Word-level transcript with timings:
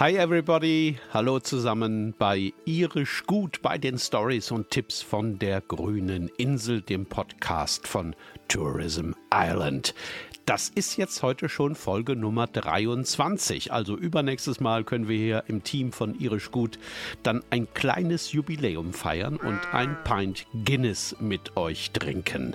Hi 0.00 0.14
everybody, 0.14 0.96
hallo 1.12 1.40
zusammen 1.40 2.14
bei 2.16 2.52
Irisch 2.64 3.24
Gut 3.26 3.60
bei 3.62 3.78
den 3.78 3.98
Stories 3.98 4.52
und 4.52 4.70
Tipps 4.70 5.02
von 5.02 5.40
der 5.40 5.60
grünen 5.60 6.30
Insel, 6.36 6.82
dem 6.82 7.04
Podcast 7.04 7.88
von 7.88 8.14
Tourism 8.46 9.14
Ireland. 9.34 9.96
Das 10.46 10.68
ist 10.68 10.98
jetzt 10.98 11.24
heute 11.24 11.48
schon 11.48 11.74
Folge 11.74 12.14
Nummer 12.14 12.46
23. 12.46 13.72
Also 13.72 13.96
übernächstes 13.96 14.60
Mal 14.60 14.84
können 14.84 15.08
wir 15.08 15.18
hier 15.18 15.42
im 15.48 15.64
Team 15.64 15.90
von 15.90 16.14
Irisch 16.14 16.52
Gut 16.52 16.78
dann 17.24 17.42
ein 17.50 17.66
kleines 17.74 18.30
Jubiläum 18.30 18.92
feiern 18.92 19.36
und 19.36 19.58
ein 19.74 19.96
Pint 20.04 20.46
Guinness 20.64 21.16
mit 21.18 21.56
euch 21.56 21.90
trinken. 21.90 22.54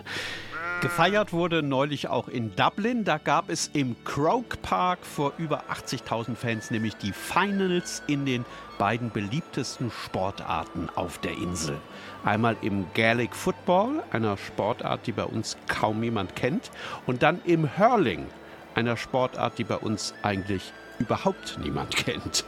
Gefeiert 0.83 1.31
wurde 1.31 1.63
neulich 1.63 2.09
auch 2.09 2.27
in 2.27 2.53
Dublin. 2.57 3.05
Da 3.05 3.17
gab 3.17 3.49
es 3.49 3.71
im 3.71 3.95
Croke 4.03 4.57
Park 4.57 4.99
vor 5.05 5.31
über 5.37 5.63
80.000 5.71 6.35
Fans 6.35 6.71
nämlich 6.71 6.97
die 6.97 7.13
Finals 7.13 8.03
in 8.07 8.25
den 8.25 8.43
beiden 8.77 9.09
beliebtesten 9.09 9.91
Sportarten 9.91 10.89
auf 10.93 11.19
der 11.19 11.37
Insel. 11.37 11.77
Einmal 12.25 12.57
im 12.61 12.85
Gaelic 12.95 13.33
Football, 13.33 14.03
einer 14.11 14.35
Sportart, 14.35 15.07
die 15.07 15.13
bei 15.13 15.23
uns 15.23 15.55
kaum 15.69 16.03
jemand 16.03 16.35
kennt, 16.35 16.69
und 17.05 17.23
dann 17.23 17.39
im 17.45 17.77
Hurling, 17.77 18.27
einer 18.75 18.97
Sportart, 18.97 19.57
die 19.59 19.63
bei 19.63 19.77
uns 19.77 20.13
eigentlich 20.21 20.73
überhaupt 20.99 21.59
niemand 21.63 21.95
kennt. 21.95 22.43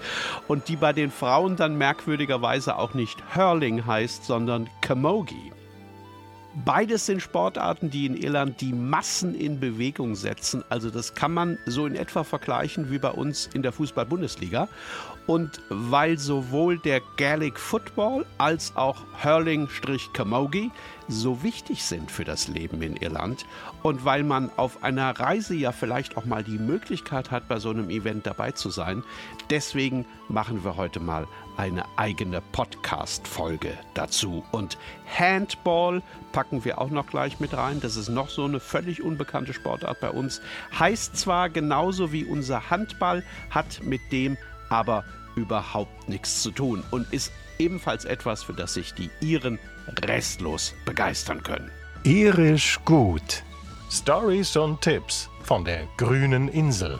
Und 0.50 0.68
die 0.68 0.76
bei 0.76 0.92
den 0.92 1.10
Frauen 1.10 1.56
dann 1.56 1.78
merkwürdigerweise 1.78 2.76
auch 2.76 2.96
nicht 2.96 3.18
Hurling 3.34 3.86
heißt, 3.86 4.26
sondern 4.26 4.70
Camogie. 4.82 5.54
Beides 6.64 7.06
sind 7.06 7.22
Sportarten, 7.22 7.90
die 7.90 8.06
in 8.06 8.16
Irland 8.16 8.62
die 8.62 8.72
Massen 8.72 9.36
in 9.36 9.60
Bewegung 9.60 10.16
setzen. 10.16 10.64
Also 10.70 10.90
das 10.90 11.14
kann 11.14 11.34
man 11.34 11.58
so 11.66 11.86
in 11.86 11.96
etwa 11.96 12.24
vergleichen 12.24 12.90
wie 12.90 12.98
bei 12.98 13.10
uns 13.10 13.50
in 13.54 13.62
der 13.62 13.74
Fußball-Bundesliga. 13.74 14.70
Und 15.28 15.60
weil 15.70 16.18
sowohl 16.18 16.78
der 16.78 17.02
Gaelic 17.18 17.60
Football 17.60 18.26
als 18.38 18.74
auch 18.78 19.04
Hurling-Camogie 19.22 20.72
so 21.08 21.44
wichtig 21.44 21.84
sind 21.84 22.12
für 22.12 22.24
das 22.24 22.48
Leben 22.48 22.82
in 22.82 22.96
Irland 22.96 23.46
und 23.84 24.06
weil 24.06 24.24
man 24.24 24.50
auf 24.58 24.84
einer 24.84 25.12
Reise 25.20 25.56
ja 25.56 25.72
vielleicht 25.72 26.18
auch 26.18 26.26
mal 26.26 26.44
die 26.44 26.58
Möglichkeit 26.58 27.32
hat, 27.32 27.48
bei 27.48 27.60
so 27.60 27.70
einem 27.70 27.90
Event 27.90 28.26
dabei 28.26 28.52
zu 28.52 28.70
sein, 28.70 29.04
deswegen 29.50 30.06
machen 30.28 30.64
wir 30.64 30.78
heute 30.78 31.00
mal 31.00 31.28
eine 31.58 31.86
eigene 31.98 32.42
Podcast-Folge 32.52 33.78
dazu. 33.94 34.44
Und 34.52 34.78
Handball 35.18 36.02
packen 36.32 36.66
wir 36.66 36.80
auch 36.80 36.90
noch 36.90 37.08
gleich 37.08 37.40
mit 37.40 37.56
rein. 37.56 37.80
Das 37.80 37.96
ist 37.96 38.10
noch 38.10 38.30
so 38.30 38.44
eine 38.46 38.60
völlig 38.60 39.02
unbekannte 39.02 39.54
Sportart 39.54 40.00
bei 40.02 40.10
uns. 40.10 40.42
Heißt 40.78 41.16
zwar 41.16 41.50
genauso 41.50 42.12
wie 42.12 42.26
unser 42.26 42.70
Handball, 42.70 43.24
hat 43.50 43.82
mit 43.84 44.02
dem 44.12 44.38
aber 44.70 45.06
überhaupt 45.36 46.10
nichts 46.10 46.42
zu 46.42 46.52
tun 46.52 46.84
und 46.92 47.12
ist 47.14 47.32
ebenfalls 47.60 48.06
etwas, 48.06 48.44
für 48.44 48.54
das 48.54 48.74
sich 48.74 48.94
die 48.94 49.10
Iren 49.22 49.60
restlos 49.88 50.74
begeistern 50.86 51.44
können. 51.44 51.72
Irisch 52.04 52.80
gut. 52.86 53.44
Stories 53.92 54.56
und 54.58 54.82
Tipps 54.82 55.30
von 55.44 55.64
der 55.64 55.88
grünen 55.98 56.48
Insel. 56.48 57.00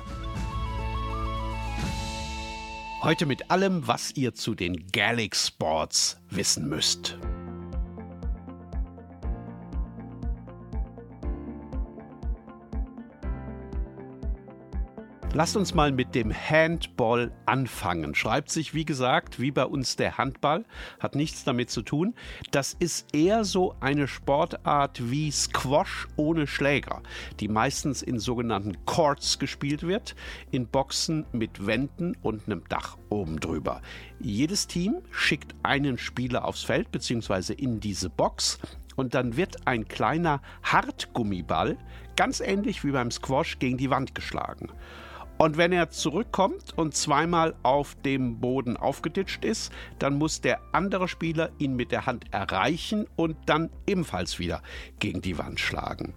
Heute 3.02 3.26
mit 3.26 3.52
allem, 3.52 3.88
was 3.88 4.12
ihr 4.16 4.34
zu 4.34 4.56
den 4.56 4.88
Gaelic 4.92 5.36
Sports 5.36 6.20
wissen 6.30 6.68
müsst. 6.68 7.18
Lasst 15.36 15.58
uns 15.58 15.74
mal 15.74 15.92
mit 15.92 16.16
dem 16.16 16.34
Handball 16.34 17.30
anfangen. 17.46 18.16
Schreibt 18.16 18.50
sich, 18.50 18.74
wie 18.74 18.86
gesagt, 18.86 19.38
wie 19.38 19.52
bei 19.52 19.66
uns 19.66 19.98
der 19.98 20.18
Handball, 20.18 20.64
hat 21.02 21.14
nichts 21.14 21.44
damit 21.44 21.70
zu 21.70 21.82
tun. 21.82 22.16
Das 22.52 22.74
ist 22.80 23.14
eher 23.14 23.44
so 23.44 23.76
eine 23.82 24.08
Sportart 24.08 25.12
wie 25.12 25.30
Squash 25.30 26.08
ohne 26.16 26.48
Schläger, 26.48 27.04
die 27.42 27.50
meistens 27.50 28.02
in 28.02 28.18
sogenannten 28.18 28.86
Courts 28.86 29.38
gespielt 29.38 29.84
wird, 29.84 30.16
in 30.52 30.68
Boxen 30.68 31.26
mit 31.34 31.68
Wänden 31.68 32.16
und 32.22 32.46
einem 32.46 32.64
Dach 32.70 32.98
oben 33.10 33.42
drüber. 33.42 33.82
Jedes 34.22 34.68
Team 34.68 35.02
schickt 35.12 35.54
einen 35.64 35.98
Spieler 35.98 36.46
aufs 36.46 36.64
Feld 36.64 36.94
bzw. 36.94 37.52
in 37.52 37.82
diese 37.82 38.10
Box 38.10 38.58
und 38.96 39.14
dann 39.14 39.36
wird 39.36 39.68
ein 39.68 39.90
kleiner 39.90 40.42
Hartgummiball, 40.64 41.78
ganz 42.16 42.40
ähnlich 42.40 42.86
wie 42.86 42.92
beim 42.92 43.12
Squash, 43.12 43.60
gegen 43.60 43.78
die 43.78 43.90
Wand 43.90 44.16
geschlagen. 44.16 44.70
Und 45.38 45.58
wenn 45.58 45.74
er 45.74 45.90
zurückkommt 45.90 46.78
und 46.78 46.96
zweimal 46.96 47.56
auf 47.62 47.96
dem 48.06 48.40
Boden 48.40 48.78
aufgeditscht 48.78 49.44
ist, 49.44 49.72
dann 50.00 50.18
muss 50.18 50.40
der 50.40 50.62
andere 50.72 51.10
Spieler 51.10 51.50
ihn 51.58 51.76
mit 51.76 51.92
der 51.92 52.06
Hand 52.06 52.26
erreichen 52.32 53.06
und 53.18 53.36
dann 53.46 53.70
ebenfalls 53.86 54.40
wieder 54.40 54.62
gegen 55.00 55.22
die 55.22 55.38
Wand 55.38 55.60
schlagen. 55.60 56.14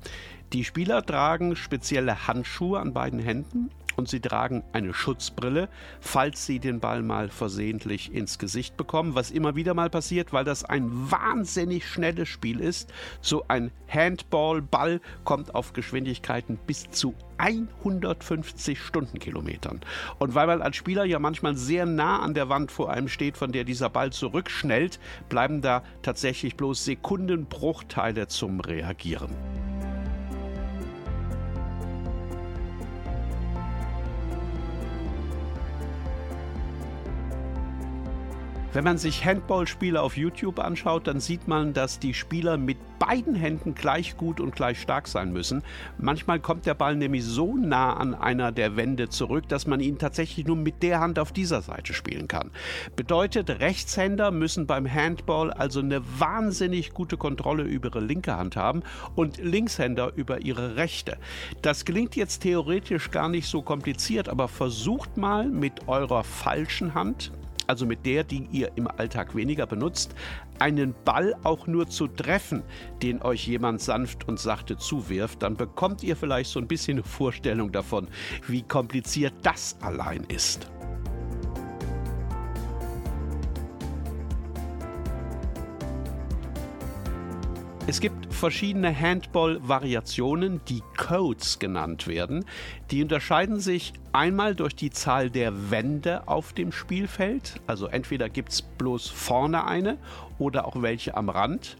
Die 0.53 0.65
Spieler 0.65 1.05
tragen 1.05 1.57
spezielle 1.57 2.29
Handschuhe 2.29 2.79
an 2.79 2.95
beiden 2.95 3.19
Händen 3.19 3.71
und 3.99 4.09
sie 4.09 4.21
tragen 4.21 4.63
eine 4.73 4.95
Schutzbrille, 4.95 5.69
falls 6.01 6.47
sie 6.47 6.61
den 6.61 6.79
Ball 6.79 7.03
mal 7.03 7.29
versehentlich 7.29 8.15
ins 8.15 8.39
Gesicht 8.39 8.77
bekommen, 8.77 9.17
was 9.17 9.33
immer 9.33 9.57
wieder 9.57 9.75
mal 9.75 9.91
passiert, 9.91 10.33
weil 10.33 10.45
das 10.45 10.65
ein 10.65 10.89
wahnsinnig 11.11 11.87
schnelles 11.87 12.29
Spiel 12.29 12.61
ist. 12.61 12.93
So 13.21 13.45
ein 13.49 13.73
Handball-Ball 13.89 15.01
kommt 15.25 15.55
auf 15.55 15.73
Geschwindigkeiten 15.73 16.59
bis 16.65 16.89
zu 16.91 17.15
150 17.39 18.81
Stundenkilometern. 18.81 19.81
Und 20.21 20.35
weil 20.35 20.47
man 20.47 20.63
als 20.63 20.77
Spieler 20.77 21.05
ja 21.05 21.19
manchmal 21.19 21.57
sehr 21.57 21.85
nah 21.85 22.21
an 22.21 22.35
der 22.35 22.49
Wand 22.49 22.71
vor 22.71 22.91
einem 22.91 23.09
steht, 23.09 23.37
von 23.37 23.51
der 23.51 23.65
dieser 23.65 23.91
Ball 23.91 24.13
zurückschnellt, 24.13 25.01
bleiben 25.29 25.61
da 25.61 25.83
tatsächlich 26.03 26.57
bloß 26.57 26.85
Sekundenbruchteile 26.85 28.29
zum 28.29 28.61
Reagieren. 28.61 29.68
Wenn 38.75 38.85
man 38.85 38.99
sich 38.99 39.25
Handballspiele 39.25 40.03
auf 40.03 40.19
YouTube 40.19 40.59
anschaut, 40.59 41.07
dann 41.07 41.21
sieht 41.21 41.49
man, 41.49 41.73
dass 41.73 41.99
die 41.99 42.13
Spieler 42.13 42.59
mit 42.59 42.77
beiden 42.99 43.35
Händen 43.35 43.75
gleich 43.75 44.19
gut 44.19 44.41
und 44.41 44.55
gleich 44.55 44.79
stark 44.79 45.09
sein 45.09 45.33
müssen. 45.33 45.63
Manchmal 45.97 46.39
kommt 46.39 46.67
der 46.67 46.75
Ball 46.75 46.95
nämlich 46.95 47.25
so 47.25 47.57
nah 47.57 47.95
an 47.95 48.15
einer 48.15 48.53
der 48.53 48.77
Wände 48.77 49.09
zurück, 49.09 49.49
dass 49.49 49.67
man 49.67 49.81
ihn 49.81 49.97
tatsächlich 49.97 50.47
nur 50.47 50.57
mit 50.57 50.83
der 50.83 51.01
Hand 51.01 51.19
auf 51.19 51.33
dieser 51.33 51.63
Seite 51.63 51.95
spielen 51.95 52.29
kann. 52.29 52.51
Bedeutet, 52.95 53.49
Rechtshänder 53.49 54.31
müssen 54.31 54.67
beim 54.67 54.93
Handball 54.93 55.51
also 55.51 55.81
eine 55.81 56.03
wahnsinnig 56.19 56.93
gute 56.93 57.17
Kontrolle 57.17 57.63
über 57.63 57.89
ihre 57.89 58.01
linke 58.01 58.37
Hand 58.37 58.57
haben 58.57 58.83
und 59.15 59.39
Linkshänder 59.39 60.13
über 60.15 60.43
ihre 60.43 60.77
rechte. 60.77 61.17
Das 61.63 61.87
klingt 61.87 62.17
jetzt 62.17 62.43
theoretisch 62.43 63.11
gar 63.11 63.31
nicht 63.31 63.49
so 63.49 63.63
kompliziert, 63.63 64.29
aber 64.29 64.47
versucht 64.47 65.17
mal 65.17 65.49
mit 65.49 65.89
eurer 65.89 66.23
falschen 66.23 66.93
Hand 66.93 67.33
also 67.69 67.87
mit 67.87 68.05
der, 68.05 68.25
die 68.25 68.49
ihr 68.51 68.73
im 68.77 68.89
Alltag 68.89 69.37
weniger 69.37 69.67
benutzt, 69.67 70.15
einen 70.59 70.95
Ball 71.05 71.35
auch 71.45 71.67
nur 71.67 71.89
zu 71.89 72.09
treffen, 72.09 72.63
den 73.03 73.23
euch 73.23 73.47
jemand 73.47 73.81
sanft 73.81 74.27
und 74.27 74.41
sachte 74.41 74.77
zuwirft, 74.77 75.43
dann 75.43 75.57
bekommt 75.57 76.03
ihr 76.03 76.17
vielleicht 76.17 76.51
so 76.51 76.59
ein 76.59 76.67
bisschen 76.67 77.05
Vorstellung 77.05 77.71
davon, 77.71 78.09
wie 78.47 78.63
kompliziert 78.63 79.35
das 79.43 79.77
allein 79.81 80.25
ist. 80.25 80.69
Es 87.89 88.01
gibt 88.03 88.35
verschiedene 88.35 88.95
Handball-Variationen, 88.95 90.61
die 90.69 90.83
Codes 90.99 91.59
genannt 91.59 92.07
werden. 92.07 92.45
Die 92.91 93.01
unterscheiden 93.01 93.61
sich 93.61 93.95
einmal 94.13 94.55
durch 94.55 94.77
die 94.77 94.91
Zahl 94.91 95.31
der 95.31 95.71
Wände 95.71 96.29
auf 96.29 96.53
dem 96.53 96.71
Spielfeld. 96.71 97.63
Also 97.67 97.87
entweder 97.87 98.29
gibt 98.29 98.53
es 98.53 98.61
bloß 98.61 99.09
vorne 99.09 99.67
eine 99.67 99.97
oder 100.39 100.67
auch 100.67 100.83
welche 100.83 101.17
am 101.17 101.31
Rand. 101.31 101.79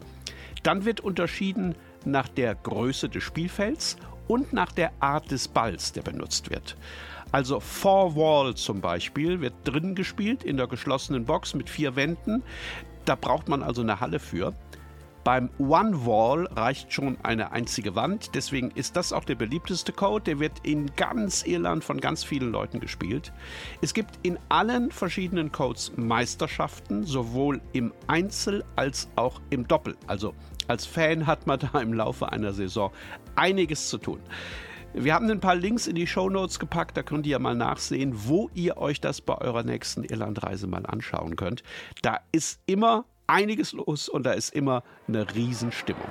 Dann 0.63 0.83
wird 0.83 0.99
unterschieden 0.99 1.75
nach 2.05 2.27
der 2.27 2.55
Größe 2.55 3.07
des 3.07 3.21
Spielfelds 3.21 3.95
und 4.27 4.51
nach 4.51 4.71
der 4.71 4.91
Art 4.99 5.29
des 5.29 5.47
Balls, 5.47 5.91
der 5.91 6.01
benutzt 6.01 6.49
wird. 6.49 6.75
Also 7.31 7.59
Four 7.59 8.15
Wall 8.15 8.55
zum 8.55 8.81
Beispiel 8.81 9.41
wird 9.41 9.53
drin 9.63 9.93
gespielt 9.93 10.43
in 10.43 10.57
der 10.57 10.65
geschlossenen 10.65 11.25
Box 11.25 11.53
mit 11.53 11.69
vier 11.69 11.95
Wänden. 11.95 12.41
Da 13.05 13.13
braucht 13.13 13.47
man 13.47 13.61
also 13.61 13.83
eine 13.83 13.99
Halle 13.99 14.17
für. 14.17 14.55
Beim 15.29 15.51
One 15.59 16.07
Wall 16.07 16.47
reicht 16.55 16.91
schon 16.91 17.15
eine 17.21 17.51
einzige 17.51 17.93
Wand, 17.93 18.33
deswegen 18.33 18.71
ist 18.71 18.95
das 18.95 19.13
auch 19.13 19.23
der 19.23 19.35
beliebteste 19.35 19.93
Code. 19.93 20.23
Der 20.23 20.39
wird 20.39 20.53
in 20.63 20.87
ganz 20.95 21.45
Irland 21.45 21.83
von 21.83 22.01
ganz 22.01 22.23
vielen 22.23 22.51
Leuten 22.51 22.79
gespielt. 22.79 23.31
Es 23.79 23.93
gibt 23.93 24.17
in 24.23 24.39
allen 24.49 24.89
verschiedenen 24.89 25.51
Codes 25.51 25.91
Meisterschaften, 25.97 27.03
sowohl 27.03 27.61
im 27.73 27.93
Einzel 28.07 28.65
als 28.75 29.07
auch 29.17 29.39
im 29.51 29.67
Doppel. 29.67 29.95
Also 30.07 30.33
als 30.67 30.87
Fan 30.87 31.27
hat 31.27 31.45
man 31.45 31.59
da 31.71 31.79
im 31.79 31.93
Laufe 31.93 32.31
einer 32.31 32.51
Saison 32.51 32.91
einiges 33.35 33.87
zu 33.87 33.99
tun. 33.99 34.21
Wir 34.95 35.13
haben 35.13 35.29
ein 35.29 35.39
paar 35.39 35.53
Links 35.53 35.85
in 35.85 35.93
die 35.93 36.07
Show 36.07 36.31
Notes 36.31 36.57
gepackt, 36.57 36.97
da 36.97 37.03
könnt 37.03 37.27
ihr 37.27 37.37
mal 37.37 37.53
nachsehen, 37.53 38.13
wo 38.15 38.49
ihr 38.55 38.77
euch 38.77 38.99
das 38.99 39.21
bei 39.21 39.37
eurer 39.37 39.61
nächsten 39.61 40.03
Irlandreise 40.03 40.65
mal 40.65 40.87
anschauen 40.87 41.35
könnt. 41.35 41.61
Da 42.01 42.21
ist 42.31 42.59
immer 42.65 43.05
einiges 43.29 43.73
los 43.73 44.09
und 44.09 44.23
da 44.23 44.31
ist 44.31 44.53
immer 44.53 44.83
eine 45.07 45.33
Riesenstimmung. 45.33 46.09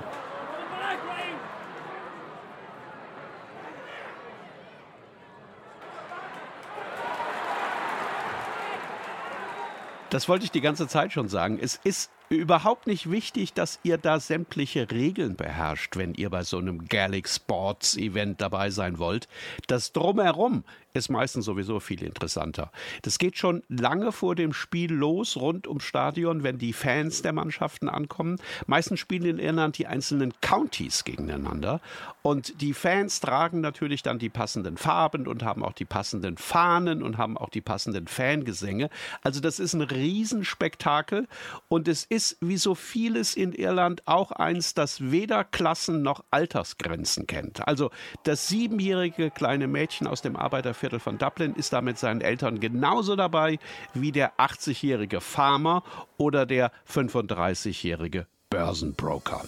Das 10.10 10.28
wollte 10.28 10.46
ich 10.46 10.50
die 10.50 10.62
ganze 10.62 10.88
Zeit 10.88 11.12
schon 11.12 11.28
sagen. 11.28 11.58
Es 11.60 11.78
ist 11.84 12.10
überhaupt 12.28 12.86
nicht 12.86 13.10
wichtig, 13.10 13.52
dass 13.52 13.78
ihr 13.82 13.98
da 13.98 14.20
sämtliche 14.20 14.90
Regeln 14.90 15.36
beherrscht, 15.36 15.96
wenn 15.96 16.14
ihr 16.14 16.30
bei 16.30 16.42
so 16.42 16.58
einem 16.58 16.86
Gaelic 16.86 17.28
Sports 17.28 17.96
Event 17.96 18.40
dabei 18.40 18.70
sein 18.70 18.98
wollt. 18.98 19.28
Das 19.66 19.92
Drumherum 19.92 20.64
ist 20.94 21.10
meistens 21.10 21.44
sowieso 21.44 21.80
viel 21.80 22.02
interessanter. 22.02 22.72
Das 23.02 23.18
geht 23.18 23.38
schon 23.38 23.62
lange 23.68 24.10
vor 24.10 24.34
dem 24.34 24.52
Spiel 24.52 24.92
los, 24.92 25.36
rund 25.36 25.66
ums 25.68 25.84
Stadion, 25.84 26.42
wenn 26.42 26.58
die 26.58 26.72
Fans 26.72 27.22
der 27.22 27.32
Mannschaften 27.32 27.88
ankommen. 27.88 28.38
Meistens 28.66 28.98
spielen 29.00 29.24
in 29.24 29.38
Irland 29.38 29.78
die 29.78 29.86
einzelnen 29.86 30.32
Counties 30.40 31.04
gegeneinander. 31.04 31.80
Und 32.22 32.60
die 32.60 32.74
Fans 32.74 33.20
tragen 33.20 33.60
natürlich 33.60 34.02
dann 34.02 34.18
die 34.18 34.28
passenden 34.28 34.76
Farben 34.76 35.28
und 35.28 35.44
haben 35.44 35.62
auch 35.64 35.72
die 35.72 35.84
passenden 35.84 36.36
Fahnen 36.36 37.02
und 37.02 37.16
haben 37.16 37.38
auch 37.38 37.50
die 37.50 37.60
passenden 37.60 38.08
Fangesänge. 38.08 38.90
Also 39.22 39.40
das 39.40 39.60
ist 39.60 39.74
ein 39.74 39.82
Riesenspektakel 39.82 41.28
und 41.68 41.86
es 41.86 42.04
ist 42.04 42.17
ist 42.18 42.36
wie 42.40 42.56
so 42.56 42.74
vieles 42.74 43.36
in 43.36 43.52
Irland 43.52 44.02
auch 44.04 44.32
eins, 44.32 44.74
das 44.74 45.12
weder 45.12 45.44
Klassen 45.44 46.02
noch 46.02 46.24
Altersgrenzen 46.32 47.28
kennt. 47.28 47.68
Also 47.68 47.92
das 48.24 48.48
siebenjährige 48.48 49.30
kleine 49.30 49.68
Mädchen 49.68 50.08
aus 50.08 50.20
dem 50.20 50.34
Arbeiterviertel 50.34 50.98
von 50.98 51.16
Dublin 51.16 51.54
ist 51.54 51.72
da 51.72 51.80
mit 51.80 51.96
seinen 51.96 52.20
Eltern 52.20 52.58
genauso 52.58 53.14
dabei 53.14 53.60
wie 53.94 54.10
der 54.10 54.36
80-jährige 54.36 55.20
Farmer 55.20 55.84
oder 56.16 56.44
der 56.44 56.72
35-jährige 56.92 58.26
Börsenbroker. 58.50 59.44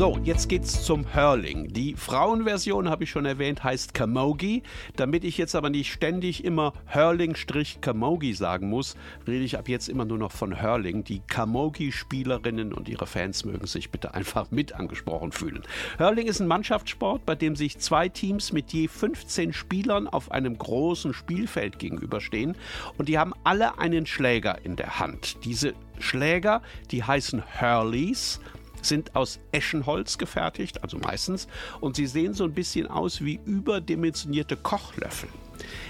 So, 0.00 0.18
jetzt 0.24 0.48
geht's 0.48 0.82
zum 0.82 1.14
Hurling. 1.14 1.74
Die 1.74 1.94
Frauenversion, 1.94 2.88
habe 2.88 3.04
ich 3.04 3.10
schon 3.10 3.26
erwähnt, 3.26 3.62
heißt 3.62 3.92
Camogie. 3.92 4.62
Damit 4.96 5.24
ich 5.24 5.36
jetzt 5.36 5.54
aber 5.54 5.68
nicht 5.68 5.92
ständig 5.92 6.42
immer 6.42 6.72
Hurling-Camogie 6.94 8.32
sagen 8.32 8.70
muss, 8.70 8.96
rede 9.26 9.44
ich 9.44 9.58
ab 9.58 9.68
jetzt 9.68 9.90
immer 9.90 10.06
nur 10.06 10.16
noch 10.16 10.32
von 10.32 10.62
Hurling. 10.62 11.04
Die 11.04 11.20
Camogie-Spielerinnen 11.26 12.72
und 12.72 12.88
ihre 12.88 13.06
Fans 13.06 13.44
mögen 13.44 13.66
sich 13.66 13.90
bitte 13.90 14.14
einfach 14.14 14.50
mit 14.50 14.72
angesprochen 14.72 15.32
fühlen. 15.32 15.64
Hurling 15.98 16.28
ist 16.28 16.40
ein 16.40 16.48
Mannschaftssport, 16.48 17.26
bei 17.26 17.34
dem 17.34 17.54
sich 17.54 17.78
zwei 17.78 18.08
Teams 18.08 18.54
mit 18.54 18.72
je 18.72 18.88
15 18.88 19.52
Spielern 19.52 20.08
auf 20.08 20.30
einem 20.30 20.56
großen 20.56 21.12
Spielfeld 21.12 21.78
gegenüberstehen 21.78 22.56
und 22.96 23.10
die 23.10 23.18
haben 23.18 23.34
alle 23.44 23.78
einen 23.78 24.06
Schläger 24.06 24.64
in 24.64 24.76
der 24.76 24.98
Hand. 24.98 25.44
Diese 25.44 25.74
Schläger, 25.98 26.62
die 26.90 27.04
heißen 27.04 27.42
Hurleys 27.60 28.40
sind 28.82 29.16
aus 29.16 29.40
Eschenholz 29.52 30.18
gefertigt, 30.18 30.82
also 30.82 30.98
meistens, 30.98 31.48
und 31.80 31.96
sie 31.96 32.06
sehen 32.06 32.34
so 32.34 32.44
ein 32.44 32.54
bisschen 32.54 32.86
aus 32.86 33.24
wie 33.24 33.40
überdimensionierte 33.44 34.56
Kochlöffel. 34.56 35.28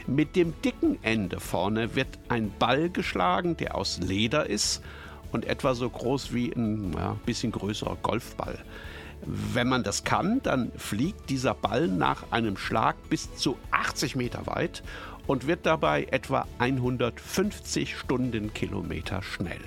Mit 0.07 0.37
dem 0.37 0.55
dicken 0.63 0.99
Ende 1.03 1.41
vorne 1.41 1.95
wird 1.95 2.19
ein 2.29 2.53
Ball 2.59 2.91
geschlagen, 2.91 3.57
der 3.57 3.77
aus 3.77 3.99
Leder 3.99 4.49
ist 4.49 4.83
und 5.33 5.45
etwa 5.45 5.75
so 5.75 5.89
groß 5.89 6.33
wie 6.35 6.53
ein 6.53 6.93
ja, 6.93 7.17
bisschen 7.25 7.53
größerer 7.53 7.97
Golfball. 8.03 8.59
Wenn 9.23 9.69
man 9.69 9.83
das 9.83 10.05
kann, 10.05 10.43
dann 10.43 10.73
fliegt 10.77 11.29
dieser 11.29 11.55
Ball 11.55 11.89
nach 11.89 12.33
einem 12.33 12.57
Schlag 12.57 12.97
bis 13.11 13.35
zu 13.37 13.59
80 13.71 14.17
Meter 14.17 14.47
weit 14.47 14.83
und 15.27 15.47
wird 15.47 15.67
dabei 15.67 16.05
etwa 16.11 16.47
150 16.59 17.97
Stundenkilometer 17.97 19.23
schnell. 19.23 19.61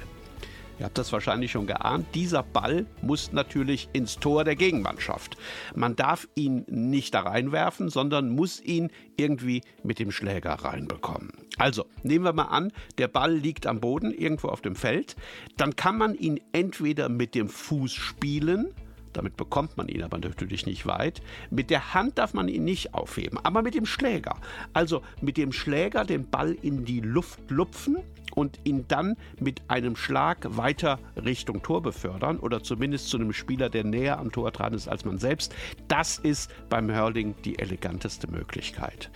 Ihr 0.79 0.85
habt 0.85 0.97
das 0.97 1.11
wahrscheinlich 1.11 1.51
schon 1.51 1.67
geahnt. 1.67 2.07
Dieser 2.15 2.43
Ball 2.43 2.85
muss 3.01 3.31
natürlich 3.31 3.89
ins 3.93 4.17
Tor 4.17 4.43
der 4.43 4.55
Gegenmannschaft. 4.55 5.37
Man 5.75 5.95
darf 5.95 6.27
ihn 6.35 6.65
nicht 6.67 7.13
da 7.13 7.21
reinwerfen, 7.21 7.89
sondern 7.89 8.29
muss 8.29 8.59
ihn 8.61 8.89
irgendwie 9.15 9.61
mit 9.83 9.99
dem 9.99 10.11
Schläger 10.11 10.53
reinbekommen. 10.53 11.31
Also, 11.57 11.85
nehmen 12.01 12.25
wir 12.25 12.33
mal 12.33 12.43
an, 12.43 12.71
der 12.97 13.07
Ball 13.07 13.33
liegt 13.33 13.67
am 13.67 13.79
Boden 13.79 14.11
irgendwo 14.11 14.47
auf 14.47 14.61
dem 14.61 14.75
Feld. 14.75 15.15
Dann 15.57 15.75
kann 15.75 15.97
man 15.97 16.15
ihn 16.15 16.39
entweder 16.51 17.09
mit 17.09 17.35
dem 17.35 17.49
Fuß 17.49 17.93
spielen, 17.93 18.73
damit 19.13 19.37
bekommt 19.37 19.77
man 19.77 19.87
ihn 19.87 20.01
aber 20.01 20.17
natürlich 20.17 20.65
nicht 20.65 20.87
weit. 20.87 21.21
Mit 21.51 21.69
der 21.69 21.93
Hand 21.93 22.17
darf 22.17 22.33
man 22.33 22.47
ihn 22.47 22.63
nicht 22.63 22.95
aufheben, 22.95 23.39
aber 23.43 23.61
mit 23.61 23.75
dem 23.75 23.85
Schläger. 23.85 24.37
Also 24.73 25.03
mit 25.21 25.37
dem 25.37 25.53
Schläger 25.53 26.03
den 26.03 26.29
Ball 26.29 26.57
in 26.61 26.83
die 26.83 26.99
Luft 26.99 27.39
lupfen 27.49 27.97
und 28.35 28.59
ihn 28.63 28.85
dann 28.87 29.15
mit 29.39 29.61
einem 29.67 29.95
Schlag 29.95 30.57
weiter 30.57 30.99
Richtung 31.15 31.61
Tor 31.61 31.81
befördern 31.81 32.39
oder 32.39 32.63
zumindest 32.63 33.09
zu 33.09 33.17
einem 33.17 33.33
Spieler, 33.33 33.69
der 33.69 33.83
näher 33.83 34.19
am 34.19 34.31
Tor 34.31 34.51
dran 34.51 34.73
ist 34.73 34.87
als 34.87 35.05
man 35.05 35.17
selbst. 35.17 35.53
Das 35.87 36.17
ist 36.17 36.51
beim 36.69 36.93
Hurling 36.93 37.35
die 37.45 37.59
eleganteste 37.59 38.29
Möglichkeit. 38.29 39.11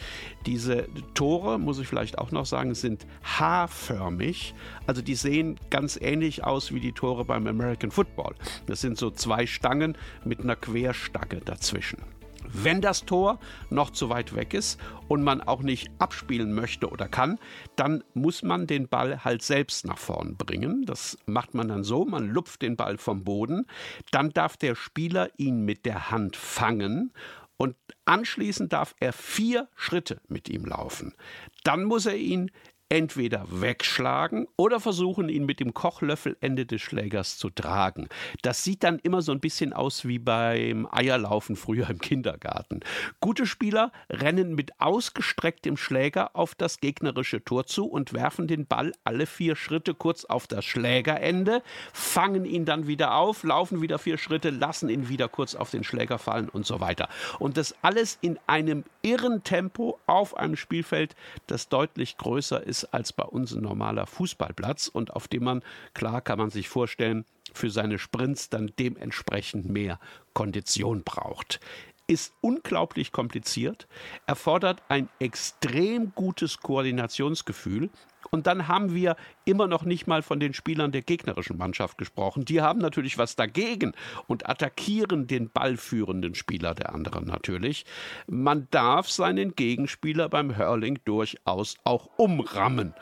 Diese 0.46 0.88
Tore, 1.14 1.60
muss 1.60 1.80
ich 1.80 1.88
vielleicht 1.88 2.18
auch 2.18 2.32
noch 2.32 2.46
sagen, 2.46 2.76
sind 2.76 3.06
haarförmig. 3.24 4.54
Also 4.86 5.02
die 5.02 5.16
sehen 5.16 5.60
ganz 5.70 6.00
ähnlich 6.02 6.44
aus 6.44 6.74
wie 6.74 6.80
die 6.80 6.94
Tore 6.94 7.26
beim 7.26 7.48
American 7.48 7.92
Football. 7.92 8.36
Das 8.66 8.82
sind 8.82 8.98
so 8.98 9.12
zwei 9.12 9.46
Stangen 9.46 9.98
mit 10.24 10.40
einer 10.42 10.56
Querstange 10.56 11.42
dazwischen. 11.44 12.17
Wenn 12.52 12.82
das 12.82 13.06
Tor 13.06 13.40
noch 13.70 13.90
zu 13.90 14.10
weit 14.10 14.36
weg 14.36 14.54
ist 14.54 14.80
und 15.08 15.24
man 15.24 15.42
auch 15.42 15.62
nicht 15.62 15.90
abspielen 16.00 16.54
möchte 16.54 16.90
oder 16.90 17.08
kann, 17.08 17.40
dann 17.76 18.04
muss 18.14 18.44
man 18.44 18.68
den 18.68 18.88
Ball 18.88 19.24
halt 19.24 19.42
selbst 19.42 19.86
nach 19.86 19.98
vorn 19.98 20.38
bringen. 20.38 20.86
Das 20.86 21.18
macht 21.26 21.54
man 21.54 21.68
dann 21.68 21.84
so, 21.84 22.06
man 22.06 22.30
lupft 22.30 22.62
den 22.62 22.76
Ball 22.76 22.98
vom 22.98 23.24
Boden, 23.24 23.66
dann 24.12 24.32
darf 24.32 24.58
der 24.58 24.76
Spieler 24.76 25.30
ihn 25.38 25.66
mit 25.66 25.86
der 25.86 26.12
Hand 26.12 26.36
fangen 26.36 27.12
und 27.58 27.76
anschließend 28.06 28.72
darf 28.72 28.96
er 29.00 29.14
vier 29.14 29.68
Schritte 29.76 30.22
mit 30.28 30.48
ihm 30.48 30.66
laufen. 30.66 31.16
Dann 31.64 31.84
muss 31.84 32.06
er 32.06 32.16
ihn 32.16 32.52
entweder 32.90 33.46
wegschlagen 33.50 34.48
oder 34.56 34.80
versuchen, 34.80 35.28
ihn 35.28 35.46
mit 35.46 35.60
dem 35.60 35.74
Kochlöffelende 35.74 36.66
des 36.66 36.82
Schlägers 36.82 37.38
zu 37.38 37.50
tragen. 37.50 38.08
Das 38.44 38.64
sieht 38.64 38.84
dann 38.84 39.00
immer 39.00 39.22
so 39.22 39.34
ein 39.34 39.42
bisschen 39.42 39.74
aus 39.74 40.06
wie 40.06 40.20
beim 40.20 40.88
Eierlaufen 40.90 41.58
früher 41.58 41.90
im 41.90 42.00
Kindergarten. 42.00 42.80
Gute 43.20 43.46
Spieler 43.46 43.92
rennen 44.10 44.56
mit 44.56 44.80
ausgestrecktem 44.80 45.76
Schläger 45.76 46.36
auf 46.36 46.56
das 46.56 46.80
gegnerische 46.80 47.44
Tor 47.44 47.66
zu 47.66 47.88
und 47.88 48.14
werfen 48.14 48.48
den 48.48 48.66
Ball 48.68 48.94
alle 49.04 49.26
vier 49.26 49.58
Schritte 49.58 49.94
kurz 49.94 50.24
auf 50.24 50.48
das 50.48 50.64
Schlägerende, 50.64 51.64
fangen 51.92 52.46
ihn 52.46 52.64
dann 52.64 52.88
wieder 52.88 53.16
auf, 53.16 53.44
laufen 53.44 53.82
wieder 53.82 54.00
vier 54.00 54.18
Schritte, 54.18 54.50
lassen 54.50 54.88
ihn 54.88 55.10
wieder 55.10 55.28
kurz 55.28 55.56
auf 55.56 55.72
den 55.72 55.84
Schläger 55.84 56.20
fallen 56.20 56.48
und 56.48 56.66
so 56.66 56.80
weiter. 56.80 57.10
Und 57.40 57.58
das 57.58 57.76
alles 57.82 58.18
in 58.22 58.40
einem 58.48 58.86
irren 59.02 59.44
Tempo 59.44 60.00
auf 60.06 60.38
einem 60.38 60.56
Spielfeld, 60.56 61.16
das 61.48 61.68
deutlich 61.68 62.18
größer 62.18 62.64
ist 62.64 62.77
ist 62.84 62.94
als 62.94 63.14
bei 63.14 63.24
uns 63.24 63.54
ein 63.54 63.62
normaler 63.62 64.06
Fußballplatz 64.06 64.88
und 64.88 65.12
auf 65.14 65.28
dem 65.28 65.44
man, 65.44 65.64
klar 65.94 66.22
kann 66.22 66.38
man 66.38 66.50
sich 66.50 66.70
vorstellen, 66.70 67.26
für 67.54 67.70
seine 67.70 67.98
Sprints 67.98 68.50
dann 68.50 68.72
dementsprechend 68.78 69.70
mehr 69.70 70.00
Kondition 70.34 71.04
braucht 71.04 71.60
ist 72.08 72.34
unglaublich 72.42 73.12
kompliziert, 73.12 73.88
erfordert 74.26 74.82
ein 74.88 75.10
extrem 75.20 76.14
gutes 76.16 76.60
Koordinationsgefühl 76.60 77.90
und 78.32 78.48
dann 78.48 78.68
haben 78.68 78.94
wir 78.94 79.16
immer 79.46 79.68
noch 79.68 79.84
nicht 79.84 80.08
mal 80.08 80.22
von 80.22 80.40
den 80.40 80.54
Spielern 80.54 80.92
der 80.92 81.02
gegnerischen 81.02 81.58
Mannschaft 81.58 81.98
gesprochen. 81.98 82.46
Die 82.46 82.62
haben 82.62 82.80
natürlich 82.80 83.18
was 83.18 83.36
dagegen 83.36 83.94
und 84.28 84.50
attackieren 84.50 85.28
den 85.28 85.50
ballführenden 85.50 86.36
Spieler 86.36 86.74
der 86.74 86.94
anderen 86.94 87.26
natürlich. 87.26 87.86
Man 88.28 88.68
darf 88.72 89.10
seinen 89.10 89.56
Gegenspieler 89.56 90.30
beim 90.30 90.58
Hurling 90.58 91.00
durchaus 91.06 91.78
auch 91.84 92.10
umrammen 92.18 92.94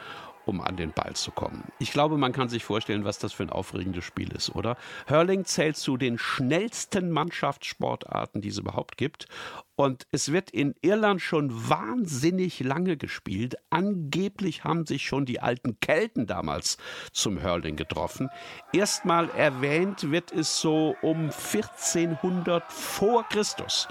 um 0.46 0.62
an 0.62 0.76
den 0.78 0.92
Ball 0.92 1.16
zu 1.16 1.32
kommen. 1.32 1.64
Ich 1.80 1.92
glaube, 1.92 2.18
man 2.18 2.32
kann 2.32 2.50
sich 2.50 2.64
vorstellen, 2.64 3.06
was 3.06 3.20
das 3.20 3.34
für 3.34 3.44
ein 3.44 3.50
aufregendes 3.50 4.04
Spiel 4.04 4.32
ist, 4.32 4.56
oder? 4.56 4.78
Hurling 5.10 5.46
zählt 5.46 5.78
zu 5.78 5.98
den 5.98 6.18
schnellsten 6.18 7.12
Mannschaftssportarten, 7.12 8.42
die 8.42 8.50
es 8.50 8.58
überhaupt 8.58 8.98
gibt. 8.98 9.28
Und 9.76 10.08
es 10.12 10.32
wird 10.32 10.52
in 10.52 10.74
Irland 10.82 11.22
schon 11.22 11.70
wahnsinnig 11.70 12.62
lange 12.62 12.96
gespielt. 12.96 13.58
Angeblich 13.70 14.64
haben 14.64 14.86
sich 14.86 15.06
schon 15.06 15.26
die 15.26 15.42
alten 15.42 15.80
Kelten 15.82 16.28
damals 16.28 16.78
zum 17.12 17.44
Hurling 17.44 17.76
getroffen. 17.76 18.30
Erstmal 18.72 19.30
erwähnt 19.32 20.12
wird 20.12 20.32
es 20.32 20.62
so 20.62 20.96
um 21.02 21.30
1400 21.30 22.72
vor 22.72 23.28
Christus. 23.28 23.90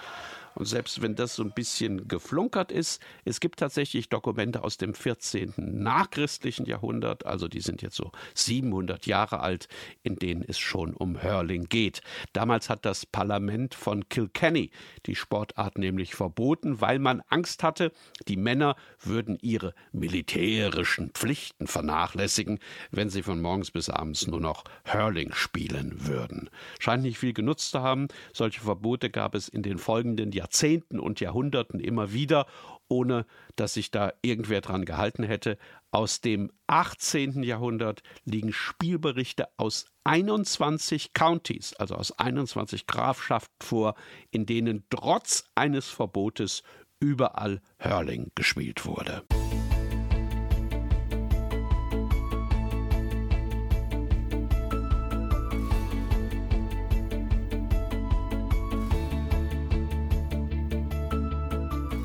Und 0.55 0.67
selbst 0.67 1.03
wenn 1.03 1.15
das 1.15 1.35
so 1.35 1.43
ein 1.43 1.53
bisschen 1.53 2.09
geflunkert 2.09 2.73
ist, 2.73 3.03
es 3.25 3.41
gibt 3.41 3.59
tatsächlich 3.59 4.09
Dokumente 4.09 4.63
aus 4.63 4.77
dem 4.77 4.95
14. 4.95 5.55
nachchristlichen 5.57 6.67
Jahrhundert, 6.67 7.27
also 7.27 7.49
die 7.49 7.61
sind 7.61 7.83
jetzt 7.83 7.97
so 7.97 8.13
700 8.35 9.07
Jahre 9.07 9.41
alt, 9.41 9.69
in 10.03 10.17
denen 10.17 10.45
es 10.47 10.59
schon 10.59 10.95
um 10.95 11.23
Hurling 11.23 11.69
geht. 11.69 12.03
Damals 12.33 12.69
hat 12.69 12.85
das 12.85 13.07
Parlament 13.07 13.75
von 13.75 14.09
Kilkenny 14.09 14.71
die 15.07 15.17
Sportart 15.17 15.79
nämlich 15.79 16.15
verboten, 16.15 16.81
weil 16.81 16.99
man 16.99 17.23
Angst 17.29 17.63
hatte, 17.63 17.93
die 18.29 18.37
Männer 18.37 18.77
würden 19.01 19.39
ihre 19.41 19.75
militärischen 19.93 21.11
Pflichten 21.11 21.67
vernachlässigen, 21.67 22.59
wenn 22.91 23.11
sie 23.11 23.23
von 23.23 23.41
morgens 23.41 23.71
bis 23.71 23.89
abends 23.89 24.27
nur 24.27 24.41
noch 24.41 24.65
Hurling 24.85 25.33
spielen 25.33 26.07
würden. 26.07 26.51
Scheint 26.79 27.03
nicht 27.03 27.19
viel 27.19 27.33
genutzt 27.33 27.71
zu 27.71 27.81
haben. 27.81 28.09
Solche 28.33 28.61
Verbote 28.61 29.11
gab 29.11 29.35
es 29.35 29.49
in 29.49 29.63
den 29.63 29.79
folgenden 29.79 30.33
Jahrzehnten 30.45 31.01
und 31.01 31.21
Jahrhunderten 31.21 31.81
immer 31.81 32.13
wieder, 32.13 32.47
ohne 32.89 33.25
dass 33.57 33.73
sich 33.75 33.91
da 33.91 34.13
irgendwer 34.21 34.61
dran 34.61 34.85
gehalten 34.85 35.23
hätte. 35.23 35.57
Aus 35.91 36.21
dem 36.21 36.53
18. 36.67 37.43
Jahrhundert 37.43 38.03
liegen 38.27 38.53
Spielberichte 38.53 39.49
aus 39.57 39.87
21 40.05 41.15
Countys, 41.15 41.73
also 41.73 41.95
aus 41.95 42.19
21 42.19 42.87
Grafschaften 42.87 43.57
vor, 43.63 43.95
in 44.31 44.45
denen 44.45 44.85
trotz 44.91 45.45
eines 45.55 45.89
Verbotes 45.89 46.63
überall 47.01 47.63
Hurling 47.83 48.31
gespielt 48.35 48.85
wurde. 48.85 49.23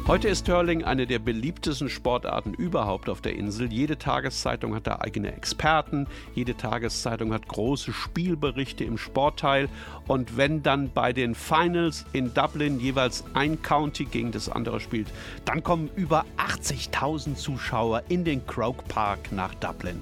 Heute 0.10 0.28
ist 0.28 0.50
Hurling 0.50 0.84
eine 0.84 1.06
der 1.06 1.20
beliebtesten 1.20 1.88
Sportarten 1.88 2.56
überhaupt 2.56 3.10
auf 3.10 3.22
der 3.22 3.36
Insel. 3.36 3.72
Jede 3.72 4.00
Tageszeitung 4.00 4.74
hat 4.74 4.88
da 4.88 4.98
eigene 5.02 5.32
Experten, 5.36 6.08
jede 6.34 6.58
Tageszeitung 6.58 7.32
hat 7.32 7.48
große 7.48 7.94
Spielberichte 7.94 8.84
im 8.84 8.98
Sportteil 8.98 9.70
und 10.08 10.36
wenn 10.36 10.64
dann 10.64 10.92
bei 10.92 11.14
den 11.14 11.36
Finals 11.36 12.06
in 12.12 12.34
Dublin 12.34 12.80
jeweils 12.80 13.24
ein 13.36 13.62
County 13.62 14.06
gegen 14.06 14.32
das 14.32 14.50
andere 14.50 14.80
spielt, 14.80 15.10
dann 15.46 15.62
kommen 15.62 15.92
über 15.96 16.26
80.000 16.38 17.36
Zuschauer 17.36 18.02
in 18.10 18.24
den 18.24 18.48
Croke 18.48 18.86
Park 18.88 19.32
nach 19.32 19.54
Dublin. 19.54 20.02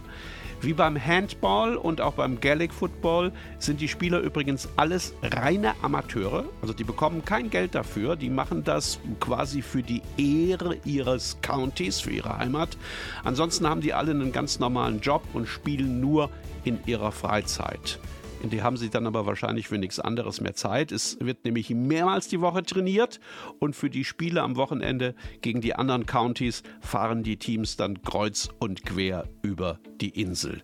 Wie 0.60 0.74
beim 0.74 0.98
Handball 1.04 1.76
und 1.76 2.02
auch 2.02 2.14
beim 2.14 2.40
Gaelic 2.40 2.74
Football 2.74 3.32
sind 3.60 3.80
die 3.80 3.88
Spieler 3.88 4.20
übrigens 4.22 4.68
alles 4.76 5.14
reine 5.22 5.76
Amateure. 5.84 6.46
Also 6.62 6.74
die 6.74 6.84
bekommen 6.84 7.24
kein 7.24 7.52
Geld 7.52 7.76
dafür. 7.76 8.16
Die 8.16 8.30
machen 8.30 8.64
das 8.64 9.00
quasi 9.20 9.62
für 9.62 9.84
die 9.84 10.02
Ehre 10.18 10.78
ihres 10.84 11.38
Countys, 11.42 12.00
für 12.00 12.12
ihre 12.12 12.38
Heimat. 12.38 12.76
Ansonsten 13.24 13.68
haben 13.68 13.82
die 13.82 13.94
alle 13.94 14.12
einen 14.12 14.32
ganz 14.32 14.60
normalen 14.60 15.00
Job 15.00 15.24
und 15.34 15.48
spielen 15.48 16.02
nur 16.02 16.32
in 16.64 16.80
ihrer 16.88 17.12
Freizeit. 17.12 18.00
In 18.44 18.52
die 18.52 18.62
haben 18.62 18.78
sie 18.78 18.90
dann 18.90 19.08
aber 19.08 19.26
wahrscheinlich 19.26 19.68
für 19.68 19.78
nichts 19.78 20.00
anderes 20.00 20.42
mehr 20.42 20.54
Zeit. 20.54 20.92
Es 20.92 21.18
wird 21.20 21.44
nämlich 21.44 21.70
mehrmals 21.72 22.28
die 22.28 22.40
Woche 22.40 22.64
trainiert 22.64 23.20
und 23.60 23.76
für 23.76 23.90
die 23.90 24.06
Spiele 24.06 24.44
am 24.44 24.56
Wochenende 24.56 25.16
gegen 25.42 25.62
die 25.62 25.76
anderen 25.76 26.06
Countys 26.06 26.62
fahren 26.80 27.24
die 27.24 27.38
Teams 27.38 27.78
dann 27.78 28.02
kreuz 28.04 28.50
und 28.60 28.86
quer 28.86 29.28
über 29.42 29.80
die 30.00 30.10
Insel. 30.10 30.62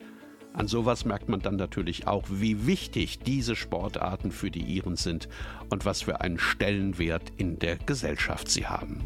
An 0.54 0.68
sowas 0.68 1.04
merkt 1.04 1.30
man 1.30 1.40
dann 1.40 1.56
natürlich 1.56 2.06
auch, 2.06 2.26
wie 2.30 2.68
wichtig 2.68 3.20
diese 3.20 3.56
Sportarten 3.56 4.32
für 4.32 4.52
die 4.52 4.62
Iren 4.62 4.96
sind 4.96 5.28
und 5.72 5.84
was 5.84 6.04
für 6.04 6.22
einen 6.22 6.38
Stellenwert 6.38 7.32
in 7.38 7.58
der 7.58 7.78
Gesellschaft 7.78 8.52
sie 8.52 8.68
haben. 8.68 9.04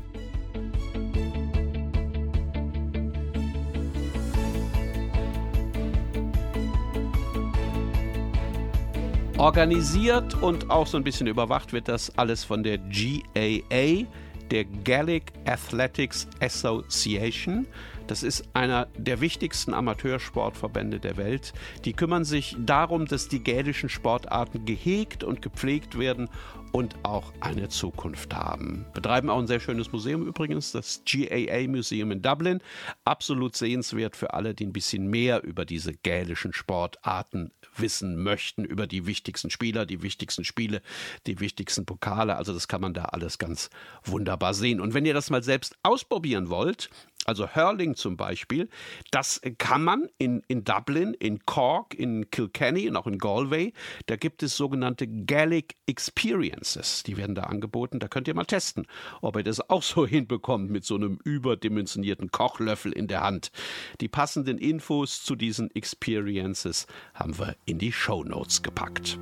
Organisiert 9.38 10.34
und 10.42 10.72
auch 10.72 10.88
so 10.88 10.98
ein 10.98 11.04
bisschen 11.04 11.28
überwacht 11.28 11.72
wird 11.72 11.88
das 11.88 12.18
alles 12.18 12.44
von 12.44 12.64
der 12.64 12.80
GAA, 12.80 14.08
der 14.50 14.66
Gaelic 14.66 15.32
Athletics 15.46 16.28
Association. 16.40 17.68
Das 18.08 18.24
ist 18.24 18.50
einer 18.54 18.88
der 18.98 19.22
wichtigsten 19.22 19.76
Amateursportverbände 19.76 21.00
der 21.00 21.18
Welt. 21.18 21.54
Die 21.86 21.94
kümmern 21.94 22.26
sich 22.26 22.58
darum, 22.60 23.06
dass 23.06 23.28
die 23.28 23.44
gälischen 23.44 23.90
Sportarten 23.90 24.66
gehegt 24.66 25.24
und 25.24 25.44
gepflegt 25.44 26.00
werden 26.00 26.30
und 26.72 26.96
auch 27.04 27.34
eine 27.40 27.70
Zukunft 27.70 28.34
haben. 28.34 28.86
Betreiben 28.94 29.30
auch 29.30 29.40
ein 29.40 29.48
sehr 29.48 29.60
schönes 29.60 29.92
Museum 29.92 30.26
übrigens, 30.26 30.72
das 30.72 31.02
GAA 31.06 31.68
Museum 31.68 32.12
in 32.12 32.22
Dublin. 32.22 32.62
Absolut 33.06 33.56
sehenswert 33.56 34.16
für 34.16 34.34
alle, 34.34 34.54
die 34.54 34.66
ein 34.66 34.74
bisschen 34.74 35.08
mehr 35.08 35.44
über 35.44 35.66
diese 35.66 35.94
gälischen 35.94 36.54
Sportarten 36.54 37.52
wissen 37.76 38.22
möchten, 38.22 38.66
über 38.66 38.88
die 38.88 39.06
wichtigsten 39.06 39.50
Spieler, 39.50 39.86
die 39.86 40.02
wichtigsten 40.02 40.44
Spiele, 40.44 40.82
die 41.26 41.40
wichtigsten 41.40 41.86
Pokale. 41.86 42.36
Also 42.36 42.54
das 42.54 42.68
kann 42.68 42.82
man 42.82 42.94
da 42.94 43.06
alles 43.06 43.38
ganz 43.38 43.70
wunderbar 44.04 44.54
sehen. 44.54 44.80
Und 44.80 44.94
wenn 44.94 45.06
ihr 45.06 45.14
das 45.14 45.30
mal 45.30 45.44
selbst 45.44 45.78
ausprobieren 45.84 46.50
wollt, 46.50 46.90
also 47.26 47.56
Hurling 47.56 47.96
zum 47.96 48.16
Beispiel, 48.16 48.70
das 49.12 49.42
kann 49.58 49.84
man 49.84 50.08
in, 50.18 50.44
in 50.48 50.64
Dublin, 50.64 51.14
in 51.14 51.46
Cork, 51.46 51.94
in 51.94 52.32
Kilkenny 52.32 52.88
und 52.88 52.96
auch 52.96 53.06
in 53.06 53.18
Galway. 53.18 53.74
Da 54.06 54.16
gibt 54.16 54.44
es 54.44 54.56
sogenannte 54.56 55.08
Gaelic 55.08 55.76
Experiences. 56.58 57.04
Die 57.04 57.18
werden 57.18 57.36
da 57.36 57.44
angeboten. 57.44 58.00
Da 58.00 58.08
könnt 58.08 58.28
ihr 58.28 58.34
mal 58.34 58.46
testen, 58.46 58.88
ob 59.22 59.36
ihr 59.38 59.44
das 59.44 59.70
auch 59.70 59.84
so 59.84 60.06
hinbekommt 60.08 60.70
mit 60.70 60.84
so 60.84 60.96
einem 60.96 61.20
überdimensionierten 61.24 62.32
Kochlöffel 62.32 62.92
in 62.92 63.08
der 63.08 63.22
Hand. 63.22 63.52
Die 64.02 64.08
passenden 64.08 64.58
Infos 64.58 65.24
zu 65.24 65.36
diesen 65.36 65.74
Experiences 65.76 66.88
haben 67.14 67.38
wir 67.38 67.56
in 67.66 67.78
die 67.78 67.92
Show 67.92 68.24
Notes 68.24 68.62
gepackt. 68.62 69.20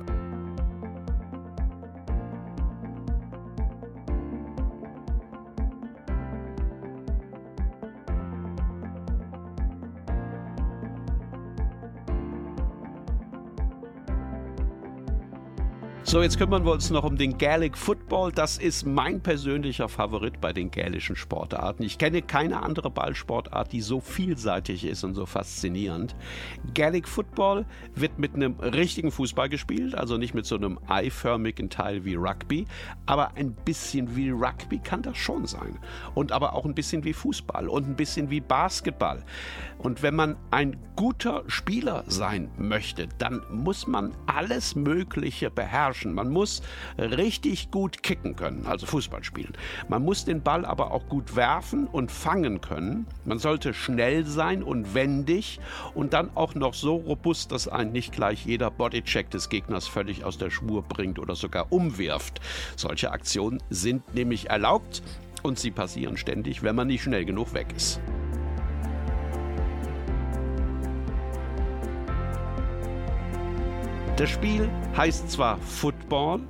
So, 16.16 16.22
jetzt 16.22 16.38
kümmern 16.38 16.64
wir 16.64 16.72
uns 16.72 16.88
noch 16.88 17.04
um 17.04 17.18
den 17.18 17.36
Gaelic 17.36 17.76
Football. 17.76 18.32
Das 18.32 18.56
ist 18.56 18.86
mein 18.86 19.20
persönlicher 19.20 19.86
Favorit 19.86 20.40
bei 20.40 20.54
den 20.54 20.70
gälischen 20.70 21.14
Sportarten. 21.14 21.82
Ich 21.82 21.98
kenne 21.98 22.22
keine 22.22 22.62
andere 22.62 22.88
Ballsportart, 22.88 23.70
die 23.70 23.82
so 23.82 24.00
vielseitig 24.00 24.86
ist 24.86 25.04
und 25.04 25.14
so 25.14 25.26
faszinierend. 25.26 26.16
Gaelic 26.72 27.06
Football 27.06 27.66
wird 27.94 28.18
mit 28.18 28.34
einem 28.34 28.58
richtigen 28.60 29.10
Fußball 29.10 29.50
gespielt, 29.50 29.94
also 29.94 30.16
nicht 30.16 30.32
mit 30.32 30.46
so 30.46 30.56
einem 30.56 30.78
eiförmigen 30.88 31.68
Teil 31.68 32.06
wie 32.06 32.14
Rugby, 32.14 32.64
aber 33.04 33.36
ein 33.36 33.52
bisschen 33.52 34.16
wie 34.16 34.30
Rugby 34.30 34.78
kann 34.78 35.02
das 35.02 35.18
schon 35.18 35.46
sein. 35.46 35.78
Und 36.14 36.32
aber 36.32 36.54
auch 36.54 36.64
ein 36.64 36.74
bisschen 36.74 37.04
wie 37.04 37.12
Fußball 37.12 37.68
und 37.68 37.90
ein 37.90 37.94
bisschen 37.94 38.30
wie 38.30 38.40
Basketball. 38.40 39.22
Und 39.76 40.02
wenn 40.02 40.16
man 40.16 40.36
ein 40.50 40.78
guter 40.96 41.44
Spieler 41.46 42.04
sein 42.06 42.50
möchte, 42.56 43.06
dann 43.18 43.42
muss 43.50 43.86
man 43.86 44.14
alles 44.24 44.74
Mögliche 44.74 45.50
beherrschen 45.50 46.05
beherrschen. 46.06 46.14
Man 46.14 46.30
muss 46.30 46.62
richtig 46.98 47.70
gut 47.70 48.02
kicken 48.02 48.36
können, 48.36 48.66
also 48.66 48.86
Fußball 48.86 49.24
spielen. 49.24 49.52
Man 49.88 50.02
muss 50.02 50.24
den 50.24 50.42
Ball 50.42 50.64
aber 50.64 50.90
auch 50.90 51.08
gut 51.08 51.36
werfen 51.36 51.86
und 51.86 52.10
fangen 52.10 52.60
können. 52.60 53.06
Man 53.24 53.38
sollte 53.38 53.74
schnell 53.74 54.24
sein 54.24 54.62
und 54.62 54.94
wendig 54.94 55.60
und 55.94 56.12
dann 56.12 56.30
auch 56.34 56.54
noch 56.54 56.74
so 56.74 56.96
robust, 56.96 57.52
dass 57.52 57.68
einen 57.68 57.92
nicht 57.92 58.12
gleich 58.12 58.44
jeder 58.46 58.70
Bodycheck 58.70 59.30
des 59.30 59.48
Gegners 59.48 59.88
völlig 59.88 60.24
aus 60.24 60.38
der 60.38 60.50
Spur 60.50 60.82
bringt 60.82 61.18
oder 61.18 61.34
sogar 61.34 61.72
umwirft. 61.72 62.40
Solche 62.76 63.10
Aktionen 63.10 63.62
sind 63.70 64.14
nämlich 64.14 64.50
erlaubt 64.50 65.02
und 65.42 65.58
sie 65.58 65.70
passieren 65.70 66.16
ständig, 66.16 66.62
wenn 66.62 66.76
man 66.76 66.88
nicht 66.88 67.02
schnell 67.02 67.24
genug 67.24 67.54
weg 67.54 67.68
ist. 67.76 68.00
Das 74.16 74.30
Spiel 74.30 74.70
heißt 74.96 75.30
zwar 75.30 75.58
Football, 75.58 76.40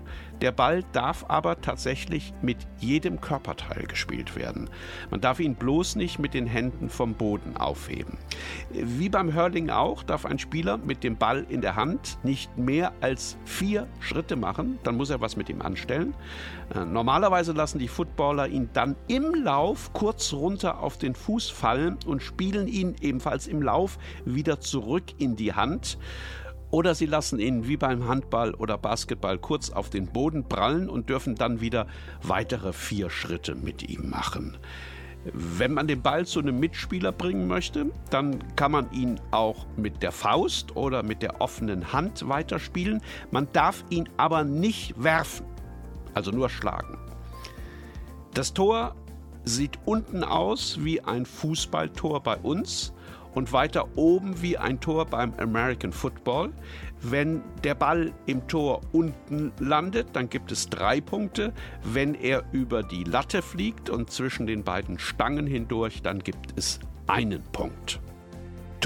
der 0.40 0.52
Ball 0.52 0.84
darf 0.92 1.24
aber 1.26 1.60
tatsächlich 1.60 2.32
mit 2.42 2.58
jedem 2.78 3.20
Körperteil 3.20 3.86
gespielt 3.88 4.36
werden. 4.36 4.70
Man 5.10 5.20
darf 5.20 5.40
ihn 5.40 5.56
bloß 5.56 5.96
nicht 5.96 6.20
mit 6.20 6.32
den 6.32 6.46
Händen 6.46 6.90
vom 6.90 7.14
Boden 7.14 7.56
aufheben. 7.56 8.18
Wie 8.70 9.08
beim 9.08 9.34
Hurling 9.34 9.70
auch, 9.70 10.04
darf 10.04 10.26
ein 10.26 10.38
Spieler 10.38 10.76
mit 10.76 11.02
dem 11.02 11.16
Ball 11.16 11.44
in 11.48 11.60
der 11.60 11.74
Hand 11.74 12.18
nicht 12.22 12.56
mehr 12.56 12.92
als 13.00 13.36
vier 13.44 13.88
Schritte 13.98 14.36
machen, 14.36 14.78
dann 14.84 14.96
muss 14.96 15.10
er 15.10 15.20
was 15.20 15.36
mit 15.36 15.48
ihm 15.48 15.60
anstellen. 15.60 16.14
Äh, 16.72 16.84
normalerweise 16.84 17.50
lassen 17.50 17.80
die 17.80 17.88
Footballer 17.88 18.46
ihn 18.46 18.70
dann 18.74 18.94
im 19.08 19.34
Lauf 19.34 19.92
kurz 19.92 20.32
runter 20.32 20.80
auf 20.84 20.98
den 20.98 21.16
Fuß 21.16 21.50
fallen 21.50 21.98
und 22.06 22.22
spielen 22.22 22.68
ihn 22.68 22.94
ebenfalls 23.00 23.48
im 23.48 23.60
Lauf 23.60 23.98
wieder 24.24 24.60
zurück 24.60 25.04
in 25.18 25.34
die 25.34 25.54
Hand. 25.54 25.98
Oder 26.70 26.94
sie 26.94 27.06
lassen 27.06 27.38
ihn 27.38 27.68
wie 27.68 27.76
beim 27.76 28.08
Handball 28.08 28.54
oder 28.54 28.76
Basketball 28.76 29.38
kurz 29.38 29.70
auf 29.70 29.88
den 29.88 30.06
Boden 30.06 30.48
prallen 30.48 30.88
und 30.88 31.08
dürfen 31.08 31.36
dann 31.36 31.60
wieder 31.60 31.86
weitere 32.22 32.72
vier 32.72 33.08
Schritte 33.08 33.54
mit 33.54 33.88
ihm 33.88 34.10
machen. 34.10 34.56
Wenn 35.32 35.72
man 35.72 35.88
den 35.88 36.02
Ball 36.02 36.24
zu 36.24 36.38
einem 36.38 36.60
Mitspieler 36.60 37.10
bringen 37.10 37.48
möchte, 37.48 37.90
dann 38.10 38.54
kann 38.54 38.72
man 38.72 38.90
ihn 38.92 39.20
auch 39.32 39.66
mit 39.76 40.02
der 40.02 40.12
Faust 40.12 40.76
oder 40.76 41.02
mit 41.02 41.22
der 41.22 41.40
offenen 41.40 41.92
Hand 41.92 42.28
weiterspielen. 42.28 43.00
Man 43.30 43.48
darf 43.52 43.84
ihn 43.90 44.08
aber 44.16 44.44
nicht 44.44 45.02
werfen, 45.02 45.46
also 46.14 46.30
nur 46.30 46.48
schlagen. 46.48 46.98
Das 48.34 48.54
Tor 48.54 48.94
sieht 49.44 49.78
unten 49.84 50.22
aus 50.22 50.78
wie 50.84 51.00
ein 51.00 51.26
Fußballtor 51.26 52.22
bei 52.22 52.36
uns 52.36 52.92
und 53.36 53.52
weiter 53.52 53.86
oben 53.96 54.40
wie 54.40 54.56
ein 54.56 54.80
Tor 54.80 55.04
beim 55.04 55.34
American 55.34 55.92
Football. 55.92 56.52
Wenn 57.02 57.42
der 57.62 57.74
Ball 57.74 58.12
im 58.24 58.48
Tor 58.48 58.80
unten 58.92 59.52
landet, 59.60 60.08
dann 60.14 60.30
gibt 60.30 60.50
es 60.50 60.70
drei 60.70 61.02
Punkte. 61.02 61.52
Wenn 61.84 62.14
er 62.14 62.44
über 62.52 62.82
die 62.82 63.04
Latte 63.04 63.42
fliegt 63.42 63.90
und 63.90 64.10
zwischen 64.10 64.46
den 64.46 64.64
beiden 64.64 64.98
Stangen 64.98 65.46
hindurch, 65.46 66.00
dann 66.00 66.20
gibt 66.20 66.58
es 66.58 66.80
einen 67.06 67.42
Punkt. 67.52 68.00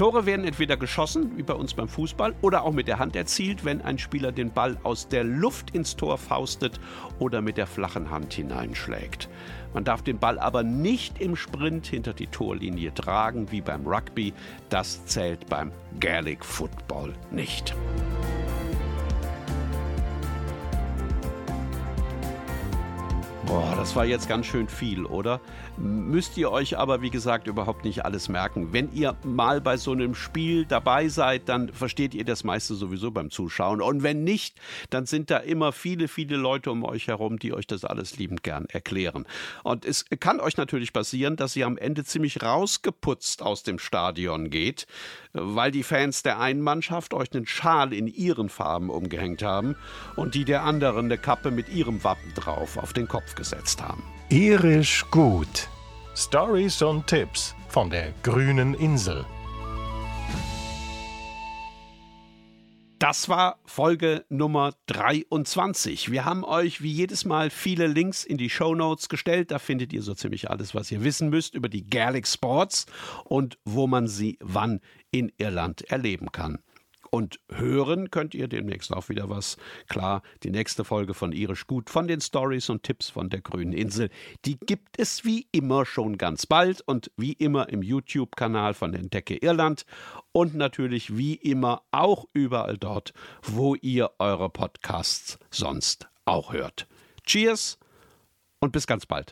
Tore 0.01 0.25
werden 0.25 0.45
entweder 0.45 0.77
geschossen, 0.77 1.37
wie 1.37 1.43
bei 1.43 1.53
uns 1.53 1.75
beim 1.75 1.87
Fußball, 1.87 2.33
oder 2.41 2.63
auch 2.63 2.73
mit 2.73 2.87
der 2.87 2.97
Hand 2.97 3.15
erzielt, 3.15 3.63
wenn 3.65 3.83
ein 3.83 3.99
Spieler 3.99 4.31
den 4.31 4.51
Ball 4.51 4.75
aus 4.81 5.07
der 5.07 5.23
Luft 5.23 5.75
ins 5.75 5.95
Tor 5.95 6.17
faustet 6.17 6.79
oder 7.19 7.39
mit 7.43 7.55
der 7.55 7.67
flachen 7.67 8.09
Hand 8.09 8.33
hineinschlägt. 8.33 9.29
Man 9.75 9.83
darf 9.83 10.01
den 10.01 10.17
Ball 10.17 10.39
aber 10.39 10.63
nicht 10.63 11.21
im 11.21 11.35
Sprint 11.35 11.85
hinter 11.85 12.13
die 12.13 12.25
Torlinie 12.25 12.91
tragen, 12.95 13.51
wie 13.51 13.61
beim 13.61 13.85
Rugby. 13.85 14.33
Das 14.69 15.05
zählt 15.05 15.47
beim 15.49 15.71
Gaelic 15.99 16.43
Football 16.43 17.13
nicht. 17.29 17.75
Boah, 23.51 23.75
das 23.75 23.97
war 23.97 24.05
jetzt 24.05 24.29
ganz 24.29 24.45
schön 24.45 24.69
viel, 24.69 25.05
oder? 25.05 25.41
Müsst 25.75 26.37
ihr 26.37 26.51
euch 26.51 26.77
aber, 26.77 27.01
wie 27.01 27.09
gesagt, 27.09 27.47
überhaupt 27.47 27.83
nicht 27.83 28.05
alles 28.05 28.29
merken. 28.29 28.71
Wenn 28.71 28.93
ihr 28.93 29.17
mal 29.25 29.59
bei 29.59 29.75
so 29.75 29.91
einem 29.91 30.15
Spiel 30.15 30.63
dabei 30.63 31.09
seid, 31.09 31.49
dann 31.49 31.67
versteht 31.67 32.13
ihr 32.13 32.23
das 32.23 32.45
meiste 32.45 32.75
sowieso 32.75 33.11
beim 33.11 33.29
Zuschauen. 33.29 33.81
Und 33.81 34.03
wenn 34.03 34.23
nicht, 34.23 34.55
dann 34.89 35.05
sind 35.05 35.29
da 35.29 35.35
immer 35.35 35.73
viele, 35.73 36.07
viele 36.07 36.37
Leute 36.37 36.71
um 36.71 36.85
euch 36.85 37.09
herum, 37.09 37.39
die 37.39 37.51
euch 37.51 37.67
das 37.67 37.83
alles 37.83 38.17
liebend 38.17 38.41
gern 38.41 38.67
erklären. 38.69 39.25
Und 39.63 39.83
es 39.83 40.05
kann 40.21 40.39
euch 40.39 40.55
natürlich 40.55 40.93
passieren, 40.93 41.35
dass 41.35 41.53
ihr 41.57 41.65
am 41.65 41.77
Ende 41.77 42.05
ziemlich 42.05 42.41
rausgeputzt 42.41 43.41
aus 43.41 43.63
dem 43.63 43.79
Stadion 43.79 44.49
geht, 44.49 44.87
weil 45.33 45.71
die 45.71 45.83
Fans 45.83 46.23
der 46.23 46.39
einen 46.39 46.61
Mannschaft 46.61 47.13
euch 47.13 47.33
einen 47.33 47.47
Schal 47.47 47.91
in 47.91 48.07
ihren 48.07 48.47
Farben 48.47 48.89
umgehängt 48.89 49.43
haben 49.43 49.75
und 50.15 50.35
die 50.35 50.45
der 50.45 50.63
anderen 50.63 51.05
eine 51.05 51.17
Kappe 51.17 51.51
mit 51.51 51.67
ihrem 51.67 52.01
Wappen 52.05 52.33
drauf 52.33 52.77
auf 52.77 52.93
den 52.93 53.09
Kopf 53.09 53.35
gesetzt 53.41 53.81
haben. 53.81 54.03
Irisch 54.29 55.03
gut. 55.09 55.67
Stories 56.15 56.83
und 56.83 57.07
Tipps 57.07 57.55
von 57.69 57.89
der 57.89 58.13
grünen 58.21 58.75
Insel. 58.75 59.25
Das 62.99 63.29
war 63.29 63.57
Folge 63.65 64.25
Nummer 64.29 64.73
23. 64.85 66.11
Wir 66.11 66.23
haben 66.23 66.43
euch 66.43 66.83
wie 66.83 66.91
jedes 66.91 67.25
Mal 67.25 67.49
viele 67.49 67.87
Links 67.87 68.23
in 68.23 68.37
die 68.37 68.51
Show 68.51 68.75
Notes 68.75 69.09
gestellt. 69.09 69.49
Da 69.49 69.57
findet 69.57 69.91
ihr 69.91 70.03
so 70.03 70.13
ziemlich 70.13 70.51
alles, 70.51 70.75
was 70.75 70.91
ihr 70.91 71.03
wissen 71.03 71.31
müsst 71.31 71.55
über 71.55 71.67
die 71.67 71.83
Gaelic 71.83 72.27
Sports 72.27 72.85
und 73.23 73.57
wo 73.65 73.87
man 73.87 74.07
sie 74.07 74.37
wann 74.39 74.81
in 75.09 75.31
Irland 75.39 75.81
erleben 75.89 76.31
kann. 76.31 76.59
Und 77.13 77.41
hören 77.49 78.09
könnt 78.09 78.33
ihr 78.33 78.47
demnächst 78.47 78.93
auch 78.93 79.09
wieder 79.09 79.29
was. 79.29 79.57
Klar, 79.89 80.21
die 80.43 80.49
nächste 80.49 80.85
Folge 80.85 81.13
von 81.13 81.33
Irisch 81.33 81.67
Gut 81.67 81.89
von 81.89 82.07
den 82.07 82.21
Stories 82.21 82.69
und 82.69 82.83
Tipps 82.83 83.09
von 83.09 83.29
der 83.29 83.41
grünen 83.41 83.73
Insel, 83.73 84.09
die 84.45 84.57
gibt 84.57 84.97
es 84.97 85.25
wie 85.25 85.45
immer 85.51 85.85
schon 85.85 86.17
ganz 86.17 86.45
bald 86.45 86.79
und 86.79 87.11
wie 87.17 87.33
immer 87.33 87.67
im 87.67 87.83
YouTube-Kanal 87.83 88.73
von 88.73 88.93
Entdecke 88.93 89.35
Irland 89.35 89.85
und 90.31 90.55
natürlich 90.55 91.17
wie 91.17 91.35
immer 91.35 91.81
auch 91.91 92.27
überall 92.31 92.77
dort, 92.77 93.13
wo 93.43 93.75
ihr 93.75 94.11
eure 94.17 94.49
Podcasts 94.49 95.37
sonst 95.49 96.07
auch 96.23 96.53
hört. 96.53 96.87
Cheers 97.25 97.77
und 98.61 98.71
bis 98.71 98.87
ganz 98.87 99.05
bald. 99.05 99.29